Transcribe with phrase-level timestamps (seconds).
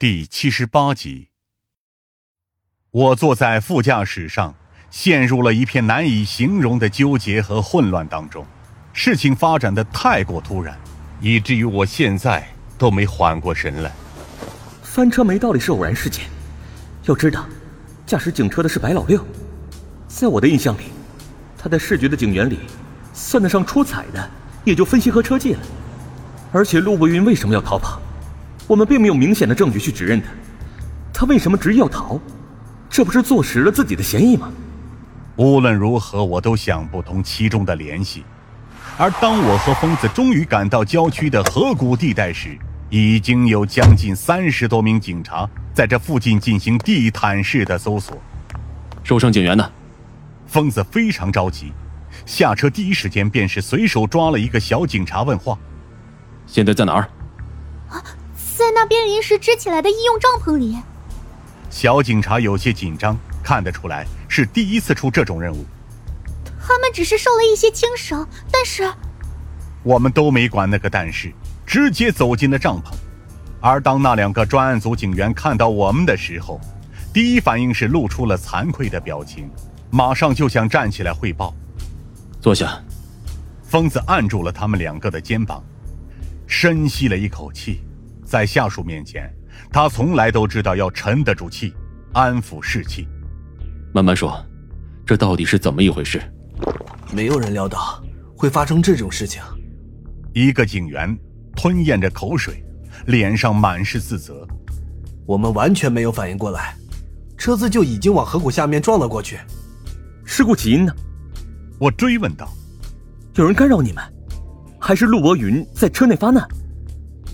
[0.00, 1.28] 第七十八集，
[2.90, 4.54] 我坐在副驾驶上，
[4.90, 8.46] 陷入了一片难以形容的纠结和混乱当中。
[8.94, 10.74] 事情发展的太过突然，
[11.20, 13.92] 以至于我现在都没缓过神来。
[14.82, 16.24] 翻车没道理是偶然事件，
[17.04, 17.44] 要知道，
[18.06, 19.22] 驾驶警车的是白老六，
[20.08, 20.84] 在我的印象里，
[21.58, 22.60] 他在市局的警员里，
[23.12, 24.30] 算得上出彩的，
[24.64, 25.60] 也就分析和车技了。
[26.52, 28.00] 而且陆伯云为什么要逃跑？
[28.70, 30.28] 我们并没有明显的证据去指认他，
[31.12, 32.20] 他为什么执意要逃？
[32.88, 34.48] 这不是坐实了自己的嫌疑吗？
[35.34, 38.22] 无论如何，我都想不通其中的联系。
[38.96, 42.56] 而当我和疯子终于赶到郊区的河谷地带时，
[42.90, 48.16] 已经有将近三十多名警察在这附近进行地毯式的搜索。
[49.02, 49.68] 受伤警员呢？
[50.46, 51.72] 疯子非常着急，
[52.24, 55.58] 下车第一时间便是随手抓了一个小警察问话
[56.46, 57.10] ：“现在在哪儿？”
[58.70, 58.72] 啊。
[58.72, 60.78] 在那边临时支起来的医用帐篷里，
[61.70, 65.66] 小警察有些紧张，看得出来是第一次出这种任务。
[66.62, 68.88] 他们只是受了一些轻伤，但是
[69.82, 71.32] 我们都没管那个但是，
[71.66, 72.94] 直接走进了帐篷。
[73.60, 76.60] 而当那两个专案组警员看到我们的时候，
[77.12, 79.50] 第一反应是露出了惭愧的表情，
[79.90, 81.52] 马上就想站起来汇报。
[82.40, 82.80] 坐下。
[83.64, 85.62] 疯子按住了他们两个的肩膀，
[86.46, 87.80] 深吸了一口气。
[88.30, 89.28] 在下属面前，
[89.72, 91.74] 他从来都知道要沉得住气，
[92.12, 93.08] 安抚士气。
[93.92, 94.40] 慢慢说，
[95.04, 96.22] 这到底是怎么一回事？
[97.12, 98.00] 没有人料到
[98.36, 99.42] 会发生这种事情。
[100.32, 101.18] 一个警员
[101.56, 102.64] 吞咽着口水，
[103.06, 104.46] 脸上满是自责。
[105.26, 106.76] 我们完全没有反应过来，
[107.36, 109.40] 车子就已经往河谷下面撞了过去。
[110.24, 110.94] 事故起因呢？
[111.80, 112.48] 我追问道。
[113.34, 114.04] 有人干扰你们，
[114.80, 116.46] 还是陆博云在车内发难？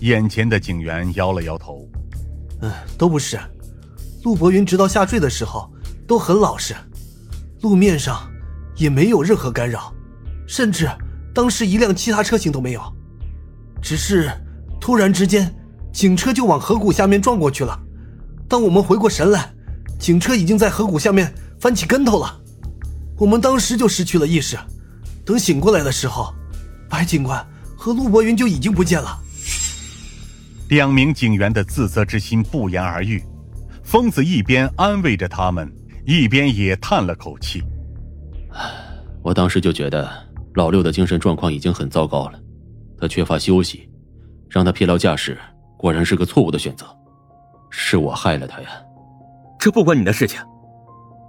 [0.01, 1.87] 眼前的警员摇了摇头，
[2.61, 3.39] 嗯，都不是。
[4.23, 5.71] 陆博云直到下坠的时候
[6.07, 6.75] 都很老实，
[7.61, 8.29] 路面上
[8.75, 9.93] 也没有任何干扰，
[10.47, 10.89] 甚至
[11.33, 12.81] 当时一辆其他车型都没有。
[13.81, 14.29] 只是
[14.79, 15.53] 突然之间，
[15.93, 17.79] 警车就往河谷下面撞过去了。
[18.47, 19.51] 当我们回过神来，
[19.99, 22.39] 警车已经在河谷下面翻起跟头了。
[23.17, 24.57] 我们当时就失去了意识。
[25.25, 26.33] 等醒过来的时候，
[26.89, 29.19] 白警官和陆博云就已经不见了。
[30.69, 33.23] 两名警员的自责之心不言而喻，
[33.83, 35.71] 疯子一边安慰着他们，
[36.05, 37.63] 一边也叹了口气。
[39.21, 40.09] 我当时就觉得
[40.55, 42.39] 老六的精神状况已经很糟糕了，
[42.99, 43.89] 他缺乏休息，
[44.49, 45.37] 让他疲劳驾驶，
[45.77, 46.85] 果然是个错误的选择，
[47.69, 48.69] 是我害了他呀。
[49.57, 50.41] 这不关你的事情。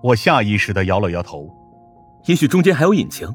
[0.02, 1.48] 我下意识的摇了摇头。
[2.26, 3.32] 也许中间还有隐情。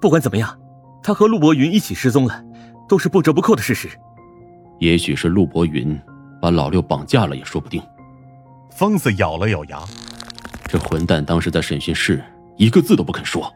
[0.00, 0.58] 不管怎么样，
[1.02, 2.44] 他和陆博云一起失踪了，
[2.88, 3.88] 都是不折不扣的事实。
[4.80, 5.96] 也许是陆博云
[6.40, 7.80] 把老六绑架了，也说不定。
[8.70, 9.78] 疯子咬了咬牙，
[10.64, 12.24] 这混蛋当时在审讯室
[12.56, 13.52] 一个字都不肯说，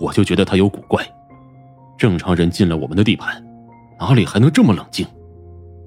[0.00, 1.02] 我就觉得他有古怪。
[1.96, 3.40] 正常人进了我们的地盘，
[3.98, 5.06] 哪里还能这么冷静？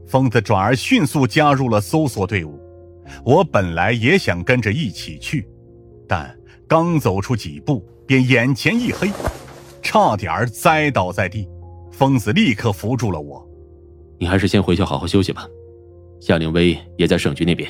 [0.07, 2.57] 疯子转而迅速加入了搜索队伍。
[3.25, 5.45] 我本来也想跟着一起去，
[6.07, 6.33] 但
[6.69, 9.11] 刚走出几步，便眼前一黑，
[9.81, 11.49] 差点栽倒在地。
[11.91, 13.45] 疯子立刻扶住了我。
[14.23, 15.45] 你还是先回去好好休息吧，
[16.21, 17.69] 夏凌薇也在省局那边，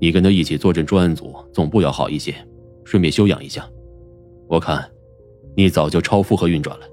[0.00, 2.32] 你跟他一起坐镇专案组总部要好一些，
[2.84, 3.68] 顺便休养一下。
[4.48, 4.88] 我看，
[5.56, 6.86] 你早就超负荷运转了。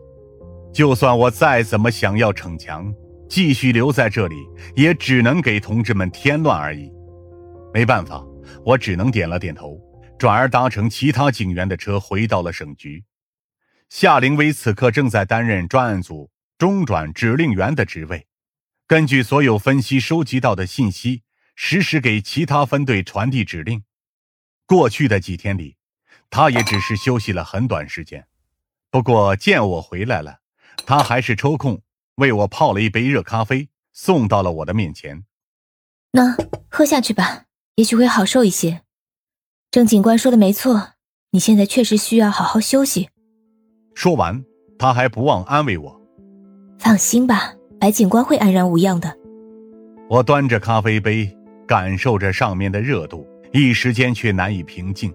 [0.74, 2.92] 就算我再怎么想要逞强，
[3.30, 4.38] 继续留在这里，
[4.76, 6.92] 也只能给同志们添乱而已。
[7.72, 8.26] 没办法，
[8.66, 9.80] 我只能点了点头，
[10.18, 13.04] 转而搭乘其他警员的车回到了省局。
[13.92, 18.26] 夏凌薇此刻正在担任专案组中转指令员的职位。
[18.94, 21.24] 根据所有分析收集到的信息，
[21.56, 23.82] 实时给其他分队传递指令。
[24.68, 25.78] 过去的几天里，
[26.30, 28.28] 他也只是休息了很短时间。
[28.92, 30.42] 不过见我回来了，
[30.86, 31.82] 他还是抽空
[32.18, 35.24] 为我泡了一杯热咖啡，送到了我的面前。
[36.12, 36.38] 那
[36.70, 38.84] 喝下去吧，也许会好受一些。
[39.72, 40.92] 郑警官说的没错，
[41.32, 43.10] 你现在确实需要好好休息。
[43.96, 44.46] 说完，
[44.78, 46.02] 他还不忘安慰我
[46.78, 49.14] ：“放心吧。”白警官会安然无恙的。
[50.08, 51.30] 我端着咖啡杯，
[51.68, 55.14] 感受着上面的热度，一时间却难以平静。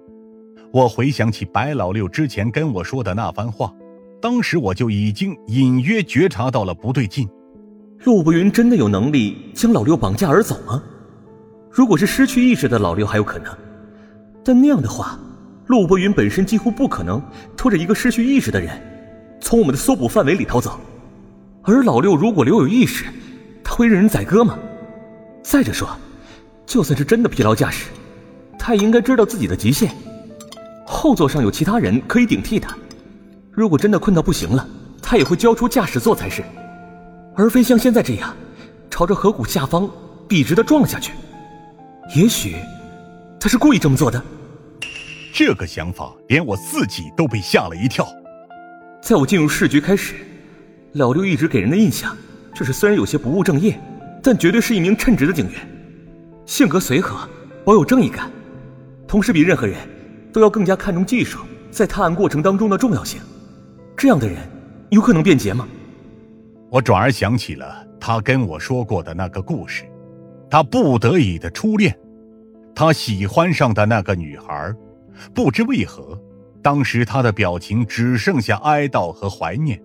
[0.71, 3.73] 我回想起白老六之前跟我说的那番话，
[4.21, 7.27] 当时我就已经隐约觉察到了不对劲。
[8.05, 10.83] 陆步云真的有能力将老六绑架而走吗？
[11.71, 13.51] 如果是失去意识的老六还有可能，
[14.45, 15.19] 但那样的话，
[15.69, 17.19] 陆步云本身几乎不可能
[17.57, 18.79] 拖着一个失去意识的人
[19.41, 20.79] 从我们的搜捕范围里逃走。
[21.63, 23.05] 而老六如果留有意识，
[23.63, 24.59] 他会任人宰割吗？
[25.43, 25.89] 再者说，
[26.67, 27.87] 就算是真的疲劳驾驶，
[28.59, 29.91] 他也应该知道自己的极限。
[30.87, 32.77] 后座上有其他人可以顶替他，
[33.51, 34.67] 如果真的困到不行了，
[35.03, 36.43] 他也会交出驾驶座才是，
[37.35, 38.35] 而非像现在这样，
[38.91, 39.89] 朝着河谷下方
[40.27, 41.13] 笔直的撞了下去。
[42.17, 42.57] 也许，
[43.39, 44.23] 他是故意这么做的。
[45.35, 48.09] 这个想法连我自己都被吓了一跳。
[49.03, 50.15] 在我进入市局开始，
[50.93, 52.17] 老六一直给人的印象
[52.55, 53.79] 就是虽然有些不务正业，
[54.23, 55.61] 但绝对是一名称职的警员。
[56.47, 57.29] 性格随和，
[57.65, 58.31] 保有正义感，
[59.07, 59.77] 同时比任何人
[60.33, 61.41] 都要更加看重技术
[61.71, 63.21] 在探案过程当中的重要性。
[63.97, 64.39] 这样的人
[64.89, 65.69] 有可能变节吗？
[66.71, 69.85] 我转而想起了他跟我说过的那个故事，
[70.51, 71.95] 他不得已的初恋，
[72.75, 74.75] 他喜欢上的那个女孩，
[75.35, 76.19] 不知为何，
[76.63, 79.81] 当时他的表情只剩下哀悼和怀念，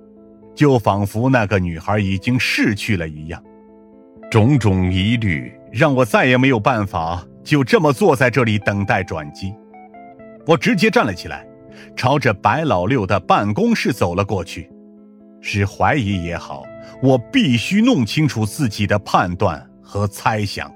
[0.56, 3.42] 就仿佛那个女孩已经逝去了一样。
[4.32, 9.54] 种种疑虑让我再也没有办法就这么坐在这里等待转机。
[10.46, 11.46] 我直接站了起来，
[11.96, 14.70] 朝着白老六的办公室走了过去。
[15.40, 16.64] 是怀疑也好，
[17.02, 20.72] 我必须弄清楚自己的判断和猜想。